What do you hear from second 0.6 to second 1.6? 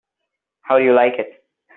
How do you like it?